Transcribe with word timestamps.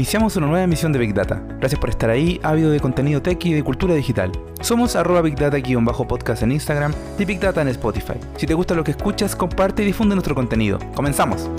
Iniciamos 0.00 0.34
una 0.36 0.46
nueva 0.46 0.64
emisión 0.64 0.94
de 0.94 0.98
Big 0.98 1.12
Data. 1.12 1.42
Gracias 1.58 1.78
por 1.78 1.90
estar 1.90 2.08
ahí, 2.08 2.40
ávido 2.42 2.70
de 2.70 2.80
contenido 2.80 3.20
tech 3.20 3.44
y 3.44 3.52
de 3.52 3.62
cultura 3.62 3.94
digital. 3.94 4.32
Somos 4.62 4.96
arroba 4.96 5.20
Big 5.20 5.36
Data-podcast 5.36 6.42
en 6.42 6.52
Instagram 6.52 6.94
y 7.18 7.26
Big 7.26 7.38
Data 7.38 7.60
en 7.60 7.68
Spotify. 7.68 8.14
Si 8.38 8.46
te 8.46 8.54
gusta 8.54 8.74
lo 8.74 8.82
que 8.82 8.92
escuchas, 8.92 9.36
comparte 9.36 9.82
y 9.82 9.86
difunde 9.86 10.14
nuestro 10.14 10.34
contenido. 10.34 10.78
¡Comenzamos! 10.94 11.50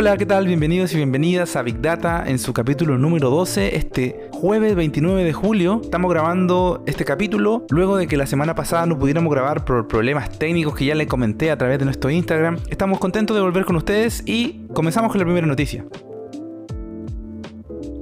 Hola, 0.00 0.16
¿qué 0.16 0.26
tal? 0.26 0.46
Bienvenidos 0.46 0.92
y 0.92 0.96
bienvenidas 0.96 1.56
a 1.56 1.62
Big 1.62 1.82
Data 1.82 2.22
en 2.24 2.38
su 2.38 2.52
capítulo 2.52 2.96
número 2.98 3.30
12, 3.30 3.74
este 3.74 4.28
jueves 4.30 4.76
29 4.76 5.24
de 5.24 5.32
julio. 5.32 5.80
Estamos 5.82 6.08
grabando 6.12 6.84
este 6.86 7.04
capítulo 7.04 7.66
luego 7.70 7.96
de 7.96 8.06
que 8.06 8.16
la 8.16 8.28
semana 8.28 8.54
pasada 8.54 8.86
no 8.86 8.96
pudiéramos 8.96 9.32
grabar 9.32 9.64
por 9.64 9.88
problemas 9.88 10.38
técnicos 10.38 10.76
que 10.76 10.84
ya 10.84 10.94
les 10.94 11.08
comenté 11.08 11.50
a 11.50 11.58
través 11.58 11.80
de 11.80 11.84
nuestro 11.84 12.10
Instagram. 12.10 12.58
Estamos 12.68 13.00
contentos 13.00 13.36
de 13.36 13.42
volver 13.42 13.64
con 13.64 13.74
ustedes 13.74 14.22
y 14.24 14.68
comenzamos 14.72 15.10
con 15.10 15.18
la 15.18 15.24
primera 15.24 15.48
noticia. 15.48 15.84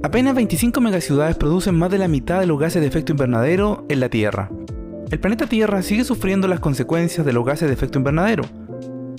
Apenas 0.03 0.35
25 0.35 0.79
megaciudades 0.79 1.35
producen 1.35 1.73
más 1.73 1.89
de 1.89 1.97
la 1.97 2.07
mitad 2.07 2.39
de 2.39 2.45
los 2.45 2.59
gases 2.59 2.79
de 2.79 2.87
efecto 2.89 3.13
invernadero 3.13 3.87
en 3.89 4.01
la 4.01 4.09
Tierra. 4.09 4.51
El 5.09 5.19
planeta 5.19 5.47
Tierra 5.47 5.81
sigue 5.81 6.03
sufriendo 6.03 6.47
las 6.47 6.59
consecuencias 6.59 7.25
de 7.25 7.33
los 7.33 7.43
gases 7.43 7.67
de 7.67 7.73
efecto 7.73 7.97
invernadero 7.97 8.43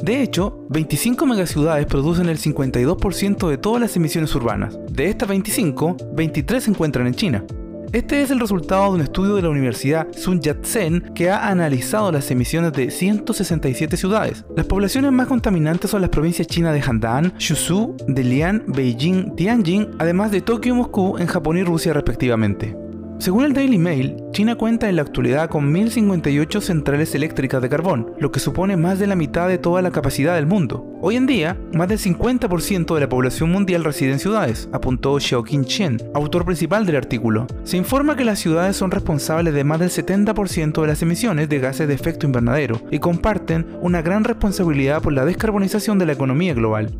de 0.03 0.23
hecho, 0.23 0.65
25 0.71 1.27
megaciudades 1.27 1.87
producen 1.87 2.29
el 2.29 2.39
52% 2.39 3.49
de 3.49 3.59
todas 3.59 3.81
las 3.81 3.97
emisiones 3.97 4.35
urbanas. 4.35 4.79
De 4.91 5.11
estas 5.11 5.29
25, 5.29 5.97
23 6.13 6.65
se 6.65 6.71
encuentran 6.71 7.07
en 7.09 7.15
China. 7.15 7.45
Este 7.93 8.23
es 8.23 8.31
el 8.31 8.39
resultado 8.39 8.85
de 8.85 8.91
un 8.91 9.01
estudio 9.01 9.35
de 9.35 9.43
la 9.43 9.49
Universidad 9.49 10.07
Sun 10.13 10.41
Yat-sen 10.41 11.15
que 11.15 11.31
ha 11.31 11.49
analizado 11.49 12.13
las 12.13 12.31
emisiones 12.31 12.75
de 12.75 12.91
167 12.91 13.97
ciudades. 13.97 14.45
Las 14.55 14.67
poblaciones 14.67 15.11
más 15.11 15.27
contaminantes 15.27 15.91
son 15.91 16.03
las 16.03 16.11
provincias 16.11 16.47
chinas 16.47 16.75
de 16.75 16.83
Handan, 16.83 17.33
Shuzhou, 17.39 17.97
Dalian, 18.07 18.65
Beijing, 18.69 19.35
Tianjin, 19.35 19.89
además 19.99 20.31
de 20.31 20.43
Tokio 20.43 20.75
y 20.75 20.77
Moscú 20.77 21.19
en 21.19 21.27
Japón 21.27 21.57
y 21.57 21.65
Rusia 21.65 21.93
respectivamente. 21.95 22.88
Según 23.19 23.45
el 23.45 23.53
Daily 23.53 23.79
Mail, 23.79 24.17
China 24.31 24.55
cuenta 24.55 24.89
en 24.89 24.95
la 24.95 25.03
actualidad 25.03 25.51
con 25.51 25.75
1.058 25.75 26.61
centrales 26.61 27.17
eléctricas 27.17 27.61
de 27.61 27.69
carbón, 27.69 28.13
lo 28.21 28.31
que 28.31 28.39
supone 28.39 28.77
más 28.77 29.01
de 29.01 29.09
la 29.09 29.17
mitad 29.17 29.49
de 29.49 29.59
toda 29.59 29.83
la 29.83 29.91
capacidad 29.91 30.37
del 30.37 30.47
mundo. 30.47 30.87
Hoy 31.01 31.17
en 31.17 31.27
día, 31.27 31.59
más 31.75 31.89
del 31.89 31.99
50% 31.99 32.95
de 32.95 33.01
la 33.01 33.09
población 33.09 33.51
mundial 33.51 33.83
reside 33.83 34.13
en 34.13 34.21
ciudades, 34.21 34.69
apuntó 34.73 35.19
Xiaoqing 35.19 35.65
Chen, 35.65 35.99
autor 36.15 36.45
principal 36.45 36.87
del 36.87 36.95
artículo. 36.95 37.49
Se 37.65 37.77
informa 37.77 38.15
que 38.15 38.25
las 38.25 38.39
ciudades 38.39 38.77
son 38.77 38.93
responsables 38.93 39.53
de 39.53 39.65
más 39.65 39.81
del 39.81 39.91
70% 39.91 40.81
de 40.81 40.87
las 40.87 41.03
emisiones 41.03 41.49
de 41.49 41.59
gases 41.59 41.89
de 41.89 41.95
efecto 41.95 42.25
invernadero 42.25 42.81
y 42.93 43.01
comparten 43.01 43.67
una 43.83 44.01
gran 44.01 44.23
responsabilidad 44.23 45.03
por 45.03 45.13
la 45.13 45.25
descarbonización 45.25 45.99
de 45.99 46.07
la 46.07 46.13
economía 46.13 46.55
global. 46.55 46.97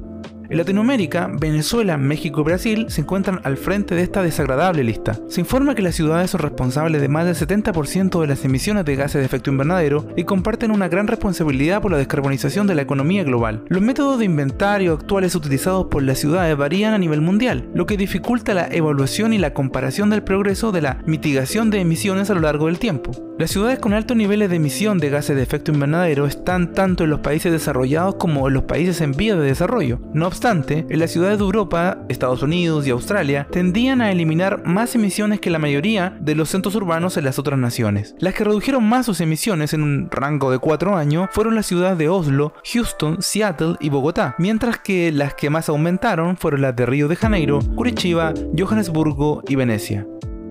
En 0.51 0.57
Latinoamérica, 0.57 1.31
Venezuela, 1.31 1.99
México 1.99 2.41
y 2.41 2.45
Brasil 2.45 2.87
se 2.89 3.03
encuentran 3.03 3.41
al 3.45 3.59
frente 3.59 3.95
de 3.95 4.03
esta 4.03 4.23
desagradable 4.23 4.83
lista. 4.83 5.19
Se 5.29 5.41
informa 5.41 5.75
que 5.75 5.83
las 5.83 5.95
ciudades 5.95 6.31
son 6.31 6.41
responsables 6.41 7.03
de 7.03 7.09
más 7.09 7.27
del 7.27 7.35
70% 7.35 8.19
de 8.19 8.27
las 8.27 8.47
emisiones 8.47 8.87
de 8.87 8.97
gases 8.97 9.21
de 9.21 9.27
efecto 9.27 9.51
invernadero 9.51 10.09
y 10.17 10.25
comparten 10.25 10.71
una 10.71 10.89
gran 10.89 11.07
responsabilidad 11.07 11.83
por 11.83 11.91
la 11.91 11.99
descarbonización 11.99 12.67
de 12.67 12.75
la 12.75 12.83
economía 12.83 13.25
global. 13.25 13.63
Los 13.69 13.83
métodos 13.83 14.19
de 14.19 14.25
inventario 14.25 14.95
actuales 14.95 15.35
utilizados 15.35 15.89
por 15.89 16.03
las 16.03 16.19
ciudades 16.19 16.57
varían 16.57 16.95
a 16.95 16.99
nivel 16.99 17.21
mundial, 17.21 17.69
lo 17.75 17.85
que 17.85 17.99
dificulta 17.99 18.55
la 18.55 18.69
evaluación 18.69 19.35
y 19.35 19.39
la 19.39 19.53
comparación 19.53 20.09
del 20.09 20.23
progreso 20.23 20.73
de 20.73 20.81
la 20.81 21.03
mitigación 21.05 21.69
de 21.69 21.81
emisiones 21.81 22.31
a 22.31 22.35
lo 22.35 22.41
largo 22.41 22.67
del 22.67 22.79
tiempo. 22.79 23.28
Las 23.39 23.53
ciudades 23.53 23.79
con 23.79 23.93
altos 23.93 24.17
niveles 24.17 24.51
de 24.51 24.57
emisión 24.57 24.99
de 24.99 25.11
gases 25.11 25.37
de 25.37 25.45
efecto 25.45 25.71
invernadero 25.71 26.27
están 26.27 26.73
tanto 26.73 27.05
en 27.05 27.11
los 27.11 27.21
países 27.21 27.53
desarrollados 27.53 28.17
como 28.17 28.49
en 28.49 28.55
los 28.55 28.65
países 28.65 29.01
en 29.01 29.13
vía 29.13 29.37
de 29.37 29.47
desarrollo. 29.47 30.01
No 30.13 30.27
obstante, 30.27 30.85
en 30.91 30.99
las 30.99 31.13
ciudades 31.13 31.39
de 31.39 31.45
Europa, 31.45 31.99
Estados 32.09 32.43
Unidos 32.43 32.85
y 32.85 32.91
Australia 32.91 33.47
tendían 33.49 34.01
a 34.01 34.11
eliminar 34.11 34.67
más 34.67 34.97
emisiones 34.97 35.39
que 35.39 35.51
la 35.51 35.61
mayoría 35.61 36.19
de 36.21 36.35
los 36.35 36.49
centros 36.49 36.75
urbanos 36.75 37.17
en 37.17 37.27
las 37.27 37.39
otras 37.39 37.61
naciones. 37.61 38.17
Las 38.19 38.35
que 38.35 38.43
redujeron 38.43 38.83
más 38.83 39.07
sus 39.07 39.21
emisiones 39.21 39.73
en 39.73 39.85
un 39.85 40.11
rango 40.11 40.51
de 40.51 40.59
4 40.59 40.97
años 40.97 41.29
fueron 41.31 41.55
las 41.55 41.67
ciudades 41.67 41.97
de 41.97 42.09
Oslo, 42.09 42.55
Houston, 42.73 43.19
Seattle 43.23 43.77
y 43.79 43.89
Bogotá, 43.89 44.35
mientras 44.39 44.79
que 44.79 45.13
las 45.13 45.35
que 45.35 45.49
más 45.49 45.69
aumentaron 45.69 46.37
fueron 46.37 46.63
las 46.63 46.75
de 46.75 46.87
Río 46.87 47.07
de 47.07 47.15
Janeiro, 47.15 47.61
Curitiba, 47.77 48.35
Johannesburgo 48.59 49.45
y 49.47 49.55
Venecia. 49.55 50.05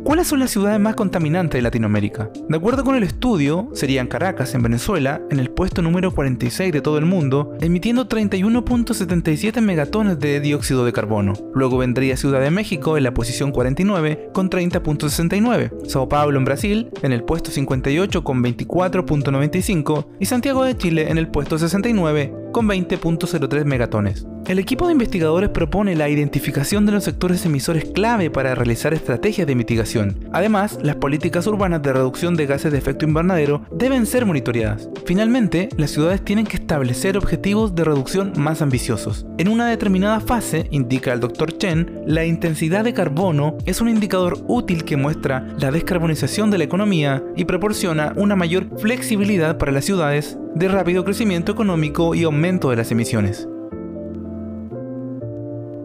¿Cuáles 0.07 0.27
son 0.27 0.39
las 0.39 0.51
ciudades 0.51 0.79
más 0.79 0.95
contaminantes 0.95 1.57
de 1.57 1.61
Latinoamérica? 1.61 2.31
De 2.47 2.55
acuerdo 2.55 2.85
con 2.85 2.95
el 2.95 3.03
estudio, 3.03 3.67
serían 3.73 4.07
Caracas 4.07 4.55
en 4.55 4.63
Venezuela, 4.63 5.21
en 5.29 5.37
el 5.37 5.51
puesto 5.51 5.81
número 5.81 6.15
46 6.15 6.71
de 6.71 6.79
todo 6.79 6.97
el 6.97 7.03
mundo, 7.03 7.57
emitiendo 7.59 8.07
31.77 8.07 9.59
megatones 9.59 10.17
de 10.17 10.39
dióxido 10.39 10.85
de 10.85 10.93
carbono. 10.93 11.33
Luego 11.53 11.77
vendría 11.77 12.15
Ciudad 12.15 12.39
de 12.39 12.51
México 12.51 12.95
en 12.95 13.03
la 13.03 13.13
posición 13.13 13.51
49 13.51 14.29
con 14.33 14.49
30.69, 14.49 15.89
Sao 15.89 16.07
Paulo 16.07 16.39
en 16.39 16.45
Brasil 16.45 16.89
en 17.03 17.11
el 17.11 17.25
puesto 17.25 17.51
58 17.51 18.23
con 18.23 18.41
24.95 18.41 20.05
y 20.21 20.25
Santiago 20.25 20.63
de 20.63 20.77
Chile 20.77 21.11
en 21.11 21.17
el 21.17 21.27
puesto 21.27 21.59
69 21.59 22.46
con 22.57 22.67
20.03 22.67 23.65
megatones. 23.65 24.25
El 24.47 24.57
equipo 24.57 24.87
de 24.87 24.93
investigadores 24.93 25.51
propone 25.51 25.95
la 25.95 26.09
identificación 26.09 26.87
de 26.87 26.91
los 26.91 27.03
sectores 27.03 27.45
emisores 27.45 27.85
clave 27.85 28.31
para 28.31 28.55
realizar 28.55 28.95
estrategias 28.95 29.45
de 29.45 29.53
mitigación. 29.53 30.27
Además, 30.33 30.79
las 30.81 30.95
políticas 30.95 31.45
urbanas 31.45 31.83
de 31.83 31.93
reducción 31.93 32.35
de 32.35 32.47
gases 32.47 32.71
de 32.71 32.79
efecto 32.79 33.05
invernadero 33.05 33.61
deben 33.69 34.07
ser 34.07 34.25
monitoreadas. 34.25 34.89
Finalmente, 35.05 35.69
las 35.77 35.91
ciudades 35.91 36.25
tienen 36.25 36.47
que 36.47 36.57
establecer 36.57 37.15
objetivos 37.15 37.75
de 37.75 37.83
reducción 37.83 38.33
más 38.37 38.63
ambiciosos. 38.63 39.27
En 39.37 39.49
una 39.49 39.67
determinada 39.67 40.19
fase, 40.19 40.67
indica 40.71 41.13
el 41.13 41.19
Dr. 41.19 41.59
Chen, 41.59 42.01
la 42.07 42.25
intensidad 42.25 42.83
de 42.83 42.95
carbono 42.95 43.55
es 43.67 43.81
un 43.81 43.89
indicador 43.89 44.43
útil 44.47 44.83
que 44.83 44.97
muestra 44.97 45.47
la 45.59 45.69
descarbonización 45.69 46.49
de 46.49 46.57
la 46.57 46.63
economía 46.63 47.23
y 47.35 47.45
proporciona 47.45 48.13
una 48.15 48.35
mayor 48.35 48.79
flexibilidad 48.79 49.59
para 49.59 49.71
las 49.71 49.85
ciudades 49.85 50.39
de 50.57 50.67
rápido 50.67 51.05
crecimiento 51.05 51.51
económico 51.51 52.15
y 52.15 52.23
aumento 52.23 52.69
de 52.69 52.77
las 52.77 52.91
emisiones. 52.91 53.47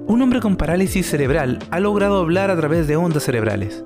Un 0.07 0.23
hombre 0.23 0.41
con 0.41 0.57
parálisis 0.57 1.07
cerebral 1.07 1.59
ha 1.71 1.81
logrado 1.81 2.19
hablar 2.19 2.51
a 2.51 2.57
través 2.57 2.87
de 2.87 2.97
ondas 2.97 3.25
cerebrales. 3.25 3.83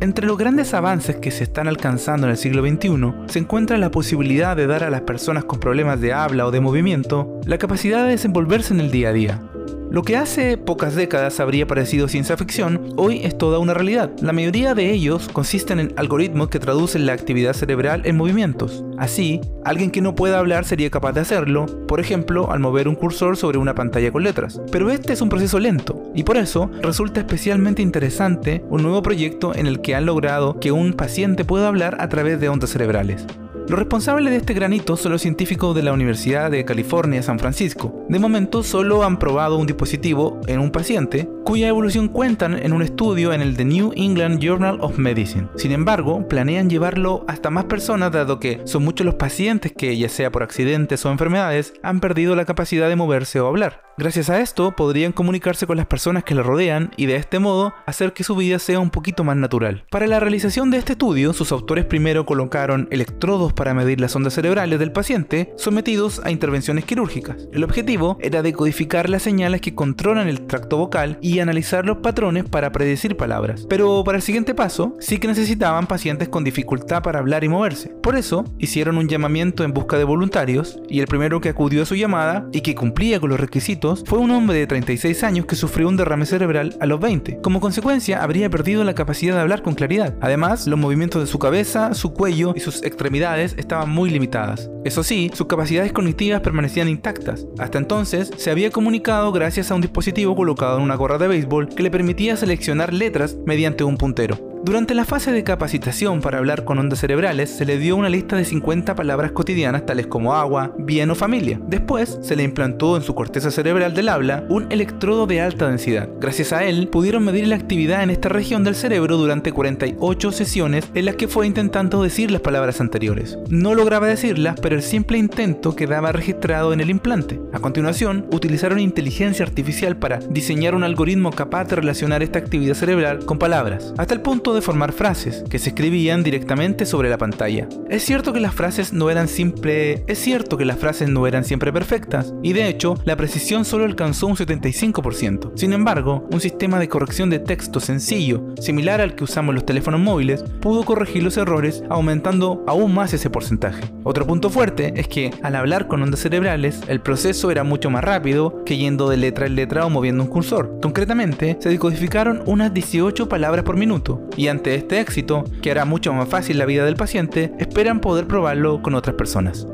Entre 0.00 0.26
los 0.26 0.38
grandes 0.38 0.72
avances 0.72 1.16
que 1.16 1.30
se 1.30 1.44
están 1.44 1.68
alcanzando 1.68 2.26
en 2.26 2.30
el 2.30 2.38
siglo 2.38 2.62
XXI 2.62 3.12
se 3.26 3.38
encuentra 3.38 3.76
la 3.76 3.90
posibilidad 3.90 4.56
de 4.56 4.66
dar 4.66 4.82
a 4.82 4.90
las 4.90 5.02
personas 5.02 5.44
con 5.44 5.60
problemas 5.60 6.00
de 6.00 6.14
habla 6.14 6.46
o 6.46 6.50
de 6.50 6.60
movimiento 6.60 7.40
la 7.44 7.58
capacidad 7.58 8.04
de 8.04 8.12
desenvolverse 8.12 8.72
en 8.72 8.80
el 8.80 8.90
día 8.90 9.10
a 9.10 9.12
día. 9.12 9.49
Lo 9.90 10.02
que 10.02 10.16
hace 10.16 10.56
pocas 10.56 10.94
décadas 10.94 11.40
habría 11.40 11.66
parecido 11.66 12.06
ciencia 12.06 12.36
ficción, 12.36 12.94
hoy 12.96 13.22
es 13.24 13.36
toda 13.36 13.58
una 13.58 13.74
realidad. 13.74 14.12
La 14.22 14.32
mayoría 14.32 14.72
de 14.76 14.92
ellos 14.92 15.28
consisten 15.32 15.80
en 15.80 15.92
algoritmos 15.96 16.48
que 16.48 16.60
traducen 16.60 17.06
la 17.06 17.12
actividad 17.12 17.54
cerebral 17.54 18.02
en 18.04 18.16
movimientos. 18.16 18.84
Así, 18.98 19.40
alguien 19.64 19.90
que 19.90 20.00
no 20.00 20.14
pueda 20.14 20.38
hablar 20.38 20.64
sería 20.64 20.90
capaz 20.90 21.14
de 21.14 21.22
hacerlo, 21.22 21.66
por 21.88 21.98
ejemplo, 21.98 22.52
al 22.52 22.60
mover 22.60 22.86
un 22.86 22.94
cursor 22.94 23.36
sobre 23.36 23.58
una 23.58 23.74
pantalla 23.74 24.12
con 24.12 24.22
letras. 24.22 24.60
Pero 24.70 24.90
este 24.90 25.12
es 25.12 25.22
un 25.22 25.28
proceso 25.28 25.58
lento, 25.58 26.00
y 26.14 26.22
por 26.22 26.36
eso 26.36 26.70
resulta 26.82 27.18
especialmente 27.18 27.82
interesante 27.82 28.62
un 28.70 28.84
nuevo 28.84 29.02
proyecto 29.02 29.56
en 29.56 29.66
el 29.66 29.80
que 29.80 29.96
han 29.96 30.06
logrado 30.06 30.60
que 30.60 30.70
un 30.70 30.92
paciente 30.92 31.44
pueda 31.44 31.66
hablar 31.66 31.96
a 31.98 32.08
través 32.08 32.38
de 32.38 32.48
ondas 32.48 32.70
cerebrales. 32.70 33.26
Los 33.70 33.78
responsables 33.78 34.32
de 34.32 34.38
este 34.38 34.52
granito 34.52 34.96
son 34.96 35.12
los 35.12 35.22
científicos 35.22 35.76
de 35.76 35.84
la 35.84 35.92
Universidad 35.92 36.50
de 36.50 36.64
California, 36.64 37.22
San 37.22 37.38
Francisco. 37.38 38.04
De 38.08 38.18
momento 38.18 38.64
solo 38.64 39.04
han 39.04 39.16
probado 39.16 39.58
un 39.58 39.68
dispositivo 39.68 40.40
en 40.48 40.58
un 40.58 40.72
paciente, 40.72 41.28
cuya 41.44 41.68
evolución 41.68 42.08
cuentan 42.08 42.54
en 42.54 42.72
un 42.72 42.82
estudio 42.82 43.32
en 43.32 43.42
el 43.42 43.56
The 43.56 43.64
New 43.64 43.92
England 43.94 44.40
Journal 44.40 44.78
of 44.80 44.98
Medicine. 44.98 45.46
Sin 45.54 45.70
embargo, 45.70 46.26
planean 46.26 46.68
llevarlo 46.68 47.24
hasta 47.28 47.50
más 47.50 47.66
personas 47.66 48.10
dado 48.10 48.40
que 48.40 48.60
son 48.64 48.82
muchos 48.82 49.06
los 49.06 49.14
pacientes 49.14 49.70
que, 49.70 49.96
ya 49.96 50.08
sea 50.08 50.32
por 50.32 50.42
accidentes 50.42 51.06
o 51.06 51.12
enfermedades, 51.12 51.72
han 51.84 52.00
perdido 52.00 52.34
la 52.34 52.46
capacidad 52.46 52.88
de 52.88 52.96
moverse 52.96 53.38
o 53.38 53.46
hablar. 53.46 53.82
Gracias 54.00 54.30
a 54.30 54.40
esto 54.40 54.74
podrían 54.74 55.12
comunicarse 55.12 55.66
con 55.66 55.76
las 55.76 55.84
personas 55.84 56.24
que 56.24 56.34
le 56.34 56.42
rodean 56.42 56.90
y 56.96 57.04
de 57.04 57.16
este 57.16 57.38
modo 57.38 57.74
hacer 57.84 58.14
que 58.14 58.24
su 58.24 58.34
vida 58.34 58.58
sea 58.58 58.80
un 58.80 58.88
poquito 58.88 59.24
más 59.24 59.36
natural. 59.36 59.84
Para 59.90 60.06
la 60.06 60.18
realización 60.18 60.70
de 60.70 60.78
este 60.78 60.92
estudio, 60.92 61.34
sus 61.34 61.52
autores 61.52 61.84
primero 61.84 62.24
colocaron 62.24 62.88
electrodos 62.90 63.52
para 63.60 63.74
medir 63.74 64.00
las 64.00 64.16
ondas 64.16 64.32
cerebrales 64.32 64.78
del 64.78 64.90
paciente 64.90 65.52
sometidos 65.56 66.22
a 66.24 66.30
intervenciones 66.30 66.86
quirúrgicas. 66.86 67.46
El 67.52 67.62
objetivo 67.62 68.16
era 68.18 68.40
decodificar 68.40 69.10
las 69.10 69.20
señales 69.20 69.60
que 69.60 69.74
controlan 69.74 70.28
el 70.28 70.46
tracto 70.46 70.78
vocal 70.78 71.18
y 71.20 71.40
analizar 71.40 71.84
los 71.84 71.98
patrones 71.98 72.44
para 72.44 72.72
predecir 72.72 73.18
palabras. 73.18 73.66
Pero 73.68 74.02
para 74.02 74.16
el 74.16 74.22
siguiente 74.22 74.54
paso, 74.54 74.96
sí 74.98 75.18
que 75.18 75.28
necesitaban 75.28 75.86
pacientes 75.86 76.30
con 76.30 76.42
dificultad 76.42 77.02
para 77.02 77.18
hablar 77.18 77.44
y 77.44 77.50
moverse. 77.50 77.90
Por 78.02 78.16
eso, 78.16 78.46
hicieron 78.58 78.96
un 78.96 79.08
llamamiento 79.08 79.62
en 79.62 79.74
busca 79.74 79.98
de 79.98 80.04
voluntarios 80.04 80.80
y 80.88 81.00
el 81.00 81.06
primero 81.06 81.42
que 81.42 81.50
acudió 81.50 81.82
a 81.82 81.86
su 81.86 81.96
llamada 81.96 82.48
y 82.52 82.62
que 82.62 82.74
cumplía 82.74 83.20
con 83.20 83.28
los 83.28 83.40
requisitos 83.40 84.04
fue 84.06 84.20
un 84.20 84.30
hombre 84.30 84.56
de 84.56 84.68
36 84.68 85.22
años 85.22 85.44
que 85.44 85.56
sufrió 85.56 85.86
un 85.86 85.98
derrame 85.98 86.24
cerebral 86.24 86.78
a 86.80 86.86
los 86.86 86.98
20. 86.98 87.40
Como 87.42 87.60
consecuencia, 87.60 88.22
habría 88.22 88.48
perdido 88.48 88.84
la 88.84 88.94
capacidad 88.94 89.34
de 89.34 89.42
hablar 89.42 89.60
con 89.60 89.74
claridad. 89.74 90.14
Además, 90.22 90.66
los 90.66 90.78
movimientos 90.78 91.20
de 91.20 91.26
su 91.26 91.38
cabeza, 91.38 91.92
su 91.92 92.14
cuello 92.14 92.54
y 92.56 92.60
sus 92.60 92.82
extremidades 92.84 93.39
estaban 93.44 93.90
muy 93.90 94.10
limitadas. 94.10 94.70
Eso 94.84 95.02
sí, 95.02 95.30
sus 95.34 95.46
capacidades 95.46 95.92
cognitivas 95.92 96.40
permanecían 96.40 96.88
intactas. 96.88 97.46
Hasta 97.58 97.78
entonces, 97.78 98.30
se 98.36 98.50
había 98.50 98.70
comunicado 98.70 99.32
gracias 99.32 99.70
a 99.70 99.74
un 99.74 99.80
dispositivo 99.80 100.34
colocado 100.36 100.78
en 100.78 100.84
una 100.84 100.94
gorra 100.94 101.18
de 101.18 101.28
béisbol 101.28 101.68
que 101.68 101.82
le 101.82 101.90
permitía 101.90 102.36
seleccionar 102.36 102.92
letras 102.92 103.36
mediante 103.44 103.84
un 103.84 103.96
puntero. 103.96 104.50
Durante 104.62 104.94
la 104.94 105.06
fase 105.06 105.32
de 105.32 105.42
capacitación 105.42 106.20
para 106.20 106.36
hablar 106.36 106.64
con 106.64 106.78
ondas 106.78 106.98
cerebrales, 106.98 107.48
se 107.48 107.64
le 107.64 107.78
dio 107.78 107.96
una 107.96 108.10
lista 108.10 108.36
de 108.36 108.44
50 108.44 108.94
palabras 108.94 109.32
cotidianas 109.32 109.86
tales 109.86 110.06
como 110.06 110.34
agua, 110.34 110.74
bien 110.76 111.10
o 111.10 111.14
familia. 111.14 111.58
Después, 111.66 112.18
se 112.20 112.36
le 112.36 112.42
implantó 112.42 112.98
en 112.98 113.02
su 113.02 113.14
corteza 113.14 113.50
cerebral 113.50 113.94
del 113.94 114.10
habla 114.10 114.44
un 114.50 114.70
electrodo 114.70 115.26
de 115.26 115.40
alta 115.40 115.66
densidad. 115.66 116.10
Gracias 116.20 116.52
a 116.52 116.64
él, 116.64 116.88
pudieron 116.88 117.24
medir 117.24 117.48
la 117.48 117.56
actividad 117.56 118.02
en 118.02 118.10
esta 118.10 118.28
región 118.28 118.62
del 118.62 118.74
cerebro 118.74 119.16
durante 119.16 119.50
48 119.50 120.30
sesiones 120.30 120.90
en 120.94 121.06
las 121.06 121.16
que 121.16 121.26
fue 121.26 121.46
intentando 121.46 122.02
decir 122.02 122.30
las 122.30 122.42
palabras 122.42 122.82
anteriores. 122.82 123.29
No 123.48 123.74
lograba 123.74 124.06
decirlas, 124.06 124.56
pero 124.60 124.76
el 124.76 124.82
simple 124.82 125.18
intento 125.18 125.74
quedaba 125.74 126.12
registrado 126.12 126.72
en 126.72 126.80
el 126.80 126.90
implante. 126.90 127.40
A 127.52 127.58
continuación, 127.58 128.26
utilizaron 128.30 128.78
inteligencia 128.78 129.44
artificial 129.44 129.96
para 129.96 130.18
diseñar 130.18 130.74
un 130.74 130.84
algoritmo 130.84 131.30
capaz 131.30 131.64
de 131.64 131.76
relacionar 131.76 132.22
esta 132.22 132.38
actividad 132.38 132.74
cerebral 132.74 133.24
con 133.24 133.38
palabras, 133.38 133.94
hasta 133.98 134.14
el 134.14 134.20
punto 134.20 134.54
de 134.54 134.62
formar 134.62 134.92
frases 134.92 135.44
que 135.48 135.58
se 135.58 135.70
escribían 135.70 136.22
directamente 136.22 136.86
sobre 136.86 137.10
la 137.10 137.18
pantalla. 137.18 137.68
Es 137.88 138.04
cierto 138.04 138.32
que 138.32 138.40
las 138.40 138.54
frases 138.54 138.92
no 138.92 139.10
eran 139.10 139.28
es 139.40 140.18
cierto 140.18 140.56
que 140.56 140.64
las 140.64 140.78
frases 140.78 141.08
no 141.08 141.26
eran 141.26 141.44
siempre 141.44 141.72
perfectas 141.72 142.34
y 142.42 142.52
de 142.52 142.68
hecho 142.68 142.94
la 143.04 143.16
precisión 143.16 143.64
solo 143.64 143.84
alcanzó 143.84 144.26
un 144.26 144.36
75%. 144.36 145.52
Sin 145.54 145.72
embargo, 145.72 146.28
un 146.30 146.40
sistema 146.40 146.78
de 146.78 146.88
corrección 146.88 147.30
de 147.30 147.38
texto 147.38 147.80
sencillo, 147.80 148.54
similar 148.60 149.00
al 149.00 149.14
que 149.14 149.24
usamos 149.24 149.54
los 149.54 149.64
teléfonos 149.64 150.00
móviles, 150.00 150.42
pudo 150.60 150.84
corregir 150.84 151.22
los 151.22 151.36
errores 151.36 151.82
aumentando 151.88 152.62
aún 152.66 152.94
más 152.94 153.14
porcentaje. 153.28 153.82
Otro 154.04 154.26
punto 154.26 154.48
fuerte 154.48 154.94
es 154.96 155.08
que 155.08 155.32
al 155.42 155.56
hablar 155.56 155.88
con 155.88 156.02
ondas 156.02 156.20
cerebrales, 156.20 156.80
el 156.88 157.00
proceso 157.00 157.50
era 157.50 157.64
mucho 157.64 157.90
más 157.90 158.04
rápido 158.04 158.64
que 158.64 158.76
yendo 158.76 159.10
de 159.10 159.16
letra 159.16 159.46
en 159.46 159.56
letra 159.56 159.84
o 159.84 159.90
moviendo 159.90 160.22
un 160.22 160.30
cursor. 160.30 160.78
Concretamente, 160.80 161.58
se 161.60 161.68
decodificaron 161.68 162.42
unas 162.46 162.72
18 162.72 163.28
palabras 163.28 163.64
por 163.64 163.76
minuto 163.76 164.22
y 164.36 164.48
ante 164.48 164.74
este 164.74 165.00
éxito, 165.00 165.44
que 165.60 165.70
hará 165.70 165.84
mucho 165.84 166.12
más 166.12 166.28
fácil 166.28 166.58
la 166.58 166.66
vida 166.66 166.84
del 166.84 166.96
paciente, 166.96 167.52
esperan 167.58 168.00
poder 168.00 168.26
probarlo 168.26 168.80
con 168.80 168.94
otras 168.94 169.16
personas. 169.16 169.66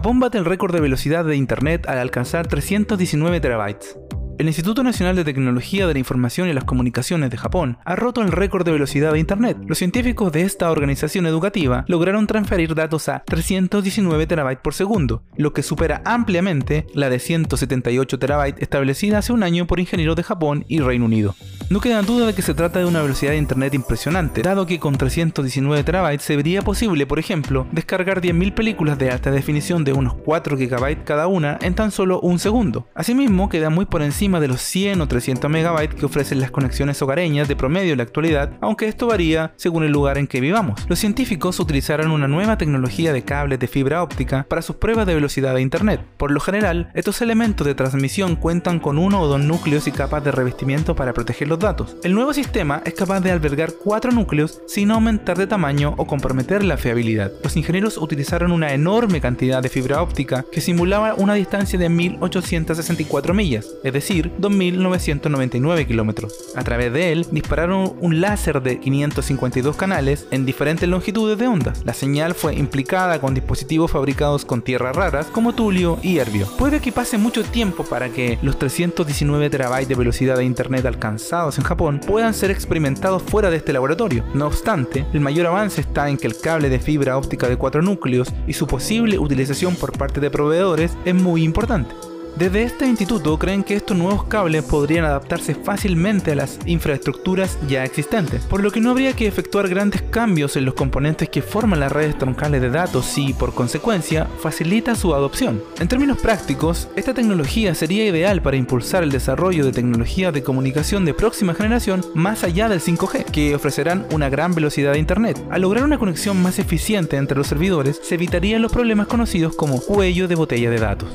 Japón 0.00 0.18
bate 0.18 0.38
el 0.38 0.46
récord 0.46 0.72
de 0.72 0.80
velocidad 0.80 1.26
de 1.26 1.36
Internet 1.36 1.86
al 1.86 1.98
alcanzar 1.98 2.46
319 2.46 3.38
terabytes. 3.38 3.98
El 4.40 4.46
Instituto 4.46 4.82
Nacional 4.82 5.16
de 5.16 5.24
Tecnología 5.24 5.86
de 5.86 5.92
la 5.92 5.98
Información 5.98 6.48
y 6.48 6.54
las 6.54 6.64
Comunicaciones 6.64 7.28
de 7.28 7.36
Japón 7.36 7.76
ha 7.84 7.94
roto 7.94 8.22
el 8.22 8.32
récord 8.32 8.64
de 8.64 8.72
velocidad 8.72 9.12
de 9.12 9.18
Internet. 9.18 9.58
Los 9.66 9.76
científicos 9.76 10.32
de 10.32 10.40
esta 10.40 10.70
organización 10.70 11.26
educativa 11.26 11.84
lograron 11.88 12.26
transferir 12.26 12.74
datos 12.74 13.10
a 13.10 13.22
319 13.26 14.26
terabytes 14.26 14.62
por 14.62 14.72
segundo, 14.72 15.22
lo 15.36 15.52
que 15.52 15.62
supera 15.62 16.00
ampliamente 16.06 16.86
la 16.94 17.10
de 17.10 17.18
178 17.18 18.18
terabytes 18.18 18.62
establecida 18.62 19.18
hace 19.18 19.34
un 19.34 19.42
año 19.42 19.66
por 19.66 19.78
ingenieros 19.78 20.16
de 20.16 20.22
Japón 20.22 20.64
y 20.68 20.80
Reino 20.80 21.04
Unido. 21.04 21.34
No 21.68 21.80
queda 21.80 22.00
duda 22.00 22.26
de 22.26 22.34
que 22.34 22.42
se 22.42 22.54
trata 22.54 22.78
de 22.78 22.86
una 22.86 23.02
velocidad 23.02 23.32
de 23.32 23.36
internet 23.36 23.74
impresionante, 23.74 24.42
dado 24.42 24.66
que 24.66 24.80
con 24.80 24.96
319 24.96 25.84
terabytes 25.84 26.24
sería 26.24 26.62
posible, 26.62 27.06
por 27.06 27.18
ejemplo, 27.18 27.66
descargar 27.70 28.22
10.000 28.22 28.54
películas 28.54 28.98
de 28.98 29.10
alta 29.10 29.30
definición 29.30 29.84
de 29.84 29.92
unos 29.92 30.14
4 30.14 30.56
GB 30.56 31.04
cada 31.04 31.26
una 31.28 31.58
en 31.60 31.74
tan 31.74 31.90
solo 31.92 32.18
un 32.20 32.38
segundo. 32.38 32.88
Asimismo, 32.94 33.50
queda 33.50 33.70
muy 33.70 33.84
por 33.84 34.02
encima 34.02 34.29
de 34.38 34.48
los 34.48 34.60
100 34.60 35.00
o 35.00 35.08
300 35.08 35.50
megabytes 35.50 35.98
que 35.98 36.06
ofrecen 36.06 36.40
las 36.40 36.50
conexiones 36.50 37.00
hogareñas 37.02 37.48
de 37.48 37.56
promedio 37.56 37.92
en 37.92 37.98
la 37.98 38.04
actualidad, 38.04 38.52
aunque 38.60 38.86
esto 38.86 39.08
varía 39.08 39.52
según 39.56 39.82
el 39.82 39.90
lugar 39.90 40.18
en 40.18 40.26
que 40.26 40.40
vivamos. 40.40 40.80
Los 40.88 40.98
científicos 40.98 41.58
utilizaron 41.58 42.12
una 42.12 42.28
nueva 42.28 42.58
tecnología 42.58 43.12
de 43.12 43.22
cables 43.22 43.58
de 43.58 43.66
fibra 43.66 44.02
óptica 44.02 44.46
para 44.48 44.62
sus 44.62 44.76
pruebas 44.76 45.06
de 45.06 45.14
velocidad 45.14 45.54
de 45.54 45.62
Internet. 45.62 46.02
Por 46.16 46.30
lo 46.30 46.40
general, 46.40 46.90
estos 46.94 47.22
elementos 47.22 47.66
de 47.66 47.74
transmisión 47.74 48.36
cuentan 48.36 48.78
con 48.78 48.98
uno 48.98 49.20
o 49.20 49.26
dos 49.26 49.40
núcleos 49.40 49.86
y 49.86 49.92
capas 49.92 50.22
de 50.22 50.32
revestimiento 50.32 50.94
para 50.94 51.12
proteger 51.14 51.48
los 51.48 51.58
datos. 51.58 51.96
El 52.04 52.14
nuevo 52.14 52.34
sistema 52.34 52.82
es 52.84 52.94
capaz 52.94 53.20
de 53.20 53.30
albergar 53.30 53.72
cuatro 53.82 54.12
núcleos 54.12 54.60
sin 54.66 54.90
aumentar 54.90 55.38
de 55.38 55.46
tamaño 55.46 55.94
o 55.96 56.06
comprometer 56.06 56.62
la 56.62 56.76
fiabilidad. 56.76 57.32
Los 57.42 57.56
ingenieros 57.56 57.96
utilizaron 57.96 58.52
una 58.52 58.72
enorme 58.72 59.20
cantidad 59.20 59.62
de 59.62 59.68
fibra 59.68 60.02
óptica 60.02 60.44
que 60.52 60.60
simulaba 60.60 61.14
una 61.14 61.34
distancia 61.34 61.78
de 61.78 61.88
1864 61.88 63.34
millas, 63.34 63.68
es 63.82 63.92
decir, 63.92 64.19
2.999 64.28 65.86
kilómetros. 65.86 66.34
A 66.54 66.64
través 66.64 66.92
de 66.92 67.12
él 67.12 67.26
dispararon 67.30 67.94
un 68.00 68.20
láser 68.20 68.62
de 68.62 68.80
552 68.80 69.76
canales 69.76 70.26
en 70.30 70.46
diferentes 70.46 70.88
longitudes 70.88 71.38
de 71.38 71.46
ondas. 71.46 71.82
La 71.84 71.94
señal 71.94 72.34
fue 72.34 72.54
implicada 72.54 73.20
con 73.20 73.34
dispositivos 73.34 73.90
fabricados 73.90 74.44
con 74.44 74.62
tierras 74.62 74.96
raras 74.96 75.26
como 75.26 75.54
tulio 75.54 75.98
y 76.02 76.18
herbio. 76.18 76.46
Puede 76.58 76.80
que 76.80 76.92
pase 76.92 77.18
mucho 77.18 77.42
tiempo 77.44 77.84
para 77.84 78.10
que 78.10 78.38
los 78.42 78.58
319 78.58 79.50
terabytes 79.50 79.88
de 79.88 79.94
velocidad 79.94 80.36
de 80.36 80.44
internet 80.44 80.86
alcanzados 80.86 81.58
en 81.58 81.64
Japón 81.64 82.00
puedan 82.06 82.34
ser 82.34 82.50
experimentados 82.50 83.22
fuera 83.22 83.50
de 83.50 83.56
este 83.56 83.72
laboratorio. 83.72 84.24
No 84.34 84.46
obstante, 84.46 85.06
el 85.12 85.20
mayor 85.20 85.46
avance 85.46 85.80
está 85.80 86.08
en 86.08 86.16
que 86.16 86.26
el 86.26 86.38
cable 86.38 86.68
de 86.68 86.78
fibra 86.78 87.16
óptica 87.16 87.48
de 87.48 87.56
cuatro 87.56 87.82
núcleos 87.82 88.32
y 88.46 88.52
su 88.52 88.66
posible 88.66 89.18
utilización 89.18 89.76
por 89.76 89.96
parte 89.96 90.20
de 90.20 90.30
proveedores 90.30 90.96
es 91.04 91.14
muy 91.14 91.42
importante. 91.42 92.09
Desde 92.36 92.62
este 92.62 92.86
instituto 92.86 93.38
creen 93.38 93.62
que 93.62 93.76
estos 93.76 93.96
nuevos 93.96 94.24
cables 94.24 94.64
podrían 94.64 95.04
adaptarse 95.04 95.54
fácilmente 95.54 96.32
a 96.32 96.36
las 96.36 96.58
infraestructuras 96.64 97.58
ya 97.68 97.84
existentes, 97.84 98.44
por 98.44 98.62
lo 98.62 98.70
que 98.70 98.80
no 98.80 98.90
habría 98.90 99.12
que 99.12 99.26
efectuar 99.26 99.68
grandes 99.68 100.02
cambios 100.02 100.56
en 100.56 100.64
los 100.64 100.74
componentes 100.74 101.28
que 101.28 101.42
forman 101.42 101.80
las 101.80 101.92
redes 101.92 102.16
troncales 102.16 102.62
de 102.62 102.70
datos 102.70 103.18
y, 103.18 103.34
por 103.34 103.54
consecuencia, 103.54 104.26
facilita 104.40 104.94
su 104.94 105.14
adopción. 105.14 105.62
En 105.80 105.88
términos 105.88 106.18
prácticos, 106.18 106.88
esta 106.96 107.12
tecnología 107.12 107.74
sería 107.74 108.06
ideal 108.06 108.40
para 108.40 108.56
impulsar 108.56 109.02
el 109.02 109.12
desarrollo 109.12 109.64
de 109.64 109.72
tecnologías 109.72 110.32
de 110.32 110.42
comunicación 110.42 111.04
de 111.04 111.14
próxima 111.14 111.54
generación 111.54 112.04
más 112.14 112.44
allá 112.44 112.68
del 112.68 112.80
5G, 112.80 113.24
que 113.24 113.54
ofrecerán 113.54 114.06
una 114.12 114.30
gran 114.30 114.54
velocidad 114.54 114.92
de 114.92 114.98
Internet. 114.98 115.42
Al 115.50 115.62
lograr 115.62 115.84
una 115.84 115.98
conexión 115.98 116.40
más 116.42 116.58
eficiente 116.58 117.16
entre 117.16 117.36
los 117.36 117.48
servidores, 117.48 118.00
se 118.02 118.14
evitarían 118.14 118.62
los 118.62 118.72
problemas 118.72 119.08
conocidos 119.08 119.54
como 119.54 119.80
cuello 119.80 120.28
de 120.28 120.34
botella 120.36 120.70
de 120.70 120.78
datos. 120.78 121.08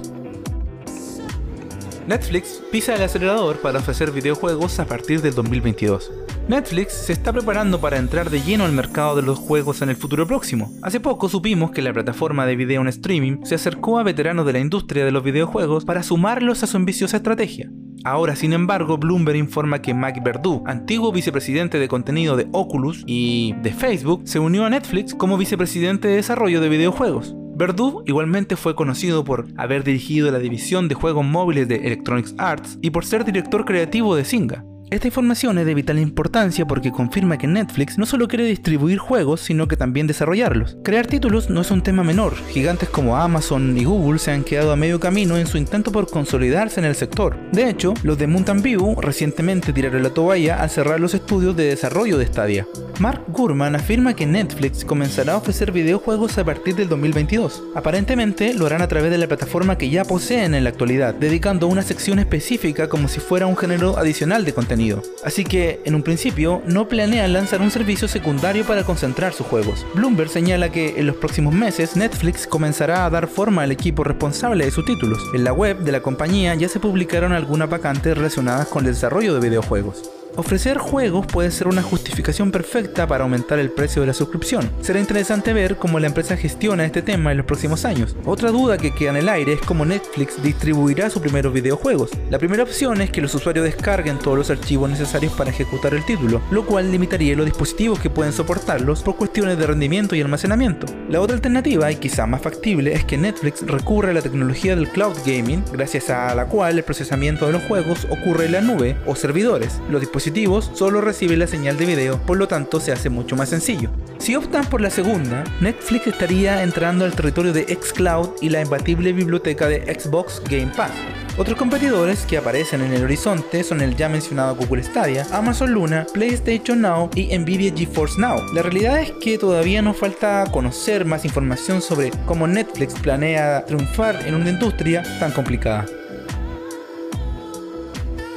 Netflix 2.07 2.61
pisa 2.71 2.93
el 2.93 3.01
acelerador 3.01 3.57
para 3.61 3.79
ofrecer 3.79 4.11
videojuegos 4.11 4.79
a 4.79 4.85
partir 4.85 5.21
del 5.21 5.33
2022. 5.33 6.11
Netflix 6.47 6.93
se 6.93 7.13
está 7.13 7.33
preparando 7.33 7.81
para 7.81 7.97
entrar 7.97 8.29
de 8.29 8.41
lleno 8.41 8.63
al 8.63 8.73
mercado 8.73 9.15
de 9.15 9.23
los 9.23 9.39
juegos 9.39 9.81
en 9.81 9.89
el 9.89 9.95
futuro 9.95 10.27
próximo. 10.27 10.71
Hace 10.83 10.99
poco 10.99 11.29
supimos 11.29 11.71
que 11.71 11.81
la 11.81 11.93
plataforma 11.93 12.45
de 12.45 12.55
video 12.55 12.81
en 12.81 12.89
streaming 12.89 13.43
se 13.43 13.55
acercó 13.55 13.97
a 13.97 14.03
veteranos 14.03 14.45
de 14.45 14.53
la 14.53 14.59
industria 14.59 15.03
de 15.03 15.11
los 15.11 15.23
videojuegos 15.23 15.83
para 15.83 16.03
sumarlos 16.03 16.61
a 16.61 16.67
su 16.67 16.77
ambiciosa 16.77 17.17
estrategia. 17.17 17.71
Ahora, 18.03 18.35
sin 18.35 18.53
embargo, 18.53 18.99
Bloomberg 18.99 19.37
informa 19.37 19.81
que 19.81 19.95
Mike 19.95 20.21
Verdu, 20.23 20.61
antiguo 20.67 21.11
vicepresidente 21.11 21.79
de 21.79 21.87
contenido 21.87 22.35
de 22.35 22.47
Oculus 22.51 23.03
y 23.07 23.53
de 23.63 23.73
Facebook, 23.73 24.21
se 24.25 24.37
unió 24.37 24.65
a 24.65 24.69
Netflix 24.69 25.15
como 25.15 25.39
vicepresidente 25.39 26.07
de 26.07 26.17
desarrollo 26.17 26.61
de 26.61 26.69
videojuegos. 26.69 27.35
Verdu 27.55 28.03
igualmente 28.05 28.57
fue 28.57 28.75
conocido 28.75 29.23
por 29.23 29.47
haber 29.55 29.85
dirigido 29.85 30.29
la 30.29 30.39
división 30.39 30.89
de 30.89 30.95
juegos 30.95 31.25
móviles 31.25 31.69
de 31.69 31.87
Electronic 31.87 32.27
Arts 32.37 32.77
y 32.81 32.89
por 32.89 33.05
ser 33.05 33.23
director 33.23 33.63
creativo 33.63 34.15
de 34.15 34.25
Zynga. 34.25 34.65
Esta 34.95 35.07
información 35.07 35.57
es 35.57 35.65
de 35.65 35.73
vital 35.73 35.99
importancia 35.99 36.65
porque 36.65 36.93
confirma 36.93 37.37
que 37.37 37.47
Netflix 37.47 37.97
no 37.97 38.05
solo 38.05 38.29
quiere 38.29 38.45
distribuir 38.45 38.97
juegos, 38.97 39.41
sino 39.41 39.67
que 39.67 39.75
también 39.75 40.07
desarrollarlos. 40.07 40.77
Crear 40.85 41.05
títulos 41.05 41.49
no 41.49 41.59
es 41.59 41.69
un 41.69 41.83
tema 41.83 42.01
menor, 42.01 42.33
gigantes 42.53 42.87
como 42.87 43.17
Amazon 43.17 43.77
y 43.77 43.83
Google 43.83 44.19
se 44.19 44.31
han 44.31 44.45
quedado 44.45 44.71
a 44.71 44.77
medio 44.77 45.01
camino 45.01 45.35
en 45.35 45.47
su 45.47 45.57
intento 45.57 45.91
por 45.91 46.09
consolidarse 46.09 46.79
en 46.79 46.85
el 46.85 46.95
sector. 46.95 47.35
De 47.51 47.69
hecho, 47.69 47.93
los 48.03 48.17
de 48.17 48.27
Mountain 48.27 48.61
View 48.61 48.95
recientemente 49.01 49.73
tiraron 49.73 50.01
la 50.01 50.11
toalla 50.11 50.61
al 50.61 50.69
cerrar 50.69 51.01
los 51.01 51.13
estudios 51.13 51.57
de 51.57 51.65
desarrollo 51.65 52.17
de 52.17 52.27
Stadia. 52.27 52.65
Mark 53.01 53.25
Gurman 53.27 53.75
afirma 53.75 54.15
que 54.15 54.25
Netflix 54.25 54.85
comenzará 54.85 55.33
a 55.33 55.37
ofrecer 55.37 55.73
videojuegos 55.73 56.37
a 56.37 56.45
partir 56.45 56.73
del 56.73 56.87
2022. 56.87 57.63
Aparentemente 57.75 58.53
lo 58.53 58.65
harán 58.65 58.81
a 58.81 58.87
través 58.87 59.11
de 59.11 59.17
la 59.17 59.27
plataforma 59.27 59.77
que 59.77 59.89
ya 59.89 60.05
poseen 60.05 60.53
en 60.53 60.63
la 60.63 60.69
actualidad, 60.69 61.13
dedicando 61.13 61.67
una 61.67 61.81
sección 61.81 62.19
específica 62.19 62.87
como 62.87 63.09
si 63.09 63.19
fuera 63.19 63.45
un 63.45 63.57
género 63.57 63.97
adicional 63.97 64.45
de 64.45 64.53
contenido. 64.53 64.84
Así 65.23 65.43
que, 65.43 65.81
en 65.85 65.95
un 65.95 66.03
principio, 66.03 66.61
no 66.65 66.87
planean 66.87 67.33
lanzar 67.33 67.61
un 67.61 67.71
servicio 67.71 68.07
secundario 68.07 68.63
para 68.65 68.83
concentrar 68.83 69.33
sus 69.33 69.47
juegos. 69.47 69.85
Bloomberg 69.95 70.29
señala 70.29 70.71
que 70.71 70.99
en 70.99 71.07
los 71.07 71.15
próximos 71.15 71.53
meses 71.53 71.95
Netflix 71.95 72.47
comenzará 72.47 73.05
a 73.05 73.09
dar 73.09 73.27
forma 73.27 73.63
al 73.63 73.71
equipo 73.71 74.03
responsable 74.03 74.65
de 74.65 74.71
sus 74.71 74.85
títulos. 74.85 75.19
En 75.33 75.43
la 75.43 75.53
web 75.53 75.79
de 75.79 75.91
la 75.91 76.01
compañía 76.01 76.55
ya 76.55 76.69
se 76.69 76.79
publicaron 76.79 77.33
algunas 77.33 77.69
vacantes 77.69 78.15
relacionadas 78.15 78.67
con 78.67 78.85
el 78.85 78.93
desarrollo 78.93 79.33
de 79.33 79.47
videojuegos. 79.47 80.03
Ofrecer 80.37 80.77
juegos 80.77 81.25
puede 81.27 81.49
ser 81.49 81.69
una 81.69 81.81
justificación 81.81 82.51
perfecta 82.51 83.07
para 83.07 83.23
aumentar 83.23 83.57
el 83.57 83.71
precio 83.71 84.01
de 84.01 84.07
la 84.07 84.13
suscripción. 84.13 84.69
Será 84.81 84.99
interesante 84.99 85.53
ver 85.53 85.77
cómo 85.77 85.97
la 85.97 86.07
empresa 86.07 86.35
gestiona 86.35 86.83
este 86.83 87.01
tema 87.01 87.31
en 87.31 87.37
los 87.37 87.45
próximos 87.45 87.85
años. 87.85 88.17
Otra 88.25 88.51
duda 88.51 88.77
que 88.77 88.93
queda 88.93 89.11
en 89.11 89.15
el 89.15 89.29
aire 89.29 89.53
es 89.53 89.61
cómo 89.61 89.85
Netflix 89.85 90.43
distribuirá 90.43 91.09
sus 91.09 91.21
primeros 91.21 91.53
videojuegos. 91.53 92.11
La 92.29 92.37
primera 92.37 92.63
opción 92.63 92.99
es 92.99 93.11
que 93.11 93.21
los 93.21 93.33
usuarios 93.33 93.63
descarguen 93.63 94.19
todos 94.19 94.37
los 94.37 94.49
archivos 94.49 94.89
necesarios 94.89 95.31
para 95.33 95.51
ejecutar 95.51 95.93
el 95.93 96.05
título, 96.05 96.41
lo 96.51 96.65
cual 96.65 96.91
limitaría 96.91 97.37
los 97.37 97.45
dispositivos 97.45 98.01
que 98.01 98.09
pueden 98.09 98.33
soportarlos 98.33 99.03
por 99.03 99.15
cuestiones 99.15 99.57
de 99.57 99.67
rendimiento 99.67 100.17
y 100.17 100.21
almacenamiento. 100.21 100.85
La 101.09 101.21
otra 101.21 101.37
alternativa, 101.37 101.89
y 101.89 101.95
quizá 101.95 102.25
más 102.25 102.41
factible, 102.41 102.93
es 102.93 103.05
que 103.05 103.17
Netflix 103.17 103.65
recurra 103.65 104.09
a 104.09 104.13
la 104.13 104.21
tecnología 104.21 104.75
del 104.75 104.89
cloud 104.89 105.15
gaming, 105.25 105.63
gracias 105.71 106.09
a 106.09 106.35
la 106.35 106.47
cual 106.47 106.77
el 106.77 106.83
procesamiento 106.83 107.45
de 107.45 107.53
los 107.53 107.63
juegos 107.63 108.05
ocurre 108.09 108.47
en 108.47 108.51
la 108.51 108.61
nube 108.61 108.97
o 109.05 109.15
servidores. 109.15 109.79
Los 109.89 110.01
dispositivos 110.01 110.24
solo 110.73 111.01
reciben 111.01 111.39
la 111.39 111.47
señal 111.47 111.77
de 111.77 111.85
video, 111.85 112.17
por 112.25 112.37
lo 112.37 112.47
tanto 112.47 112.79
se 112.79 112.91
hace 112.91 113.09
mucho 113.09 113.35
más 113.35 113.49
sencillo. 113.49 113.89
Si 114.17 114.35
optan 114.35 114.65
por 114.65 114.81
la 114.81 114.89
segunda, 114.89 115.43
Netflix 115.61 116.07
estaría 116.07 116.63
entrando 116.63 117.05
al 117.05 117.13
territorio 117.13 117.53
de 117.53 117.63
xCloud 117.63 118.29
y 118.41 118.49
la 118.49 118.61
imbatible 118.61 119.13
biblioteca 119.13 119.67
de 119.67 119.81
Xbox 119.81 120.41
Game 120.49 120.71
Pass. 120.75 120.91
Otros 121.37 121.57
competidores 121.57 122.25
que 122.25 122.37
aparecen 122.37 122.81
en 122.81 122.93
el 122.93 123.03
horizonte 123.03 123.63
son 123.63 123.81
el 123.81 123.95
ya 123.97 124.07
mencionado 124.07 124.55
Google 124.55 124.83
Stadia, 124.83 125.27
Amazon 125.31 125.73
Luna, 125.73 126.07
PlayStation 126.13 126.81
Now 126.81 127.09
y 127.13 127.37
Nvidia 127.37 127.73
GeForce 127.75 128.19
Now. 128.19 128.41
La 128.53 128.61
realidad 128.61 128.99
es 129.01 129.11
que 129.11 129.37
todavía 129.37 129.81
nos 129.81 129.97
falta 129.97 130.45
conocer 130.51 131.03
más 131.03 131.25
información 131.25 131.81
sobre 131.81 132.11
cómo 132.25 132.47
Netflix 132.47 132.93
planea 132.93 133.65
triunfar 133.65 134.25
en 134.25 134.35
una 134.35 134.49
industria 134.49 135.03
tan 135.19 135.31
complicada. 135.31 135.85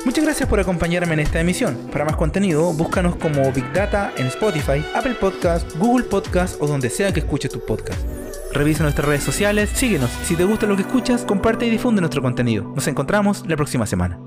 Muchas 0.08 0.24
gracias 0.24 0.48
por 0.48 0.58
acompañarme 0.58 1.12
en 1.12 1.20
esta 1.20 1.38
emisión. 1.38 1.76
Para 1.92 2.06
más 2.06 2.16
contenido, 2.16 2.72
búscanos 2.72 3.16
como 3.16 3.52
Big 3.52 3.70
Data 3.74 4.10
en 4.16 4.28
Spotify, 4.28 4.82
Apple 4.94 5.16
Podcast, 5.20 5.76
Google 5.76 6.06
Podcast 6.06 6.56
o 6.62 6.66
donde 6.66 6.88
sea 6.88 7.12
que 7.12 7.20
escuches 7.20 7.50
tu 7.50 7.60
podcast. 7.60 8.00
Revisa 8.54 8.84
nuestras 8.84 9.06
redes 9.06 9.22
sociales, 9.22 9.68
síguenos. 9.74 10.08
Si 10.24 10.34
te 10.34 10.44
gusta 10.44 10.64
lo 10.64 10.76
que 10.76 10.82
escuchas, 10.82 11.26
comparte 11.26 11.66
y 11.66 11.70
difunde 11.70 12.00
nuestro 12.00 12.22
contenido. 12.22 12.72
Nos 12.74 12.88
encontramos 12.88 13.44
la 13.46 13.56
próxima 13.56 13.84
semana. 13.84 14.18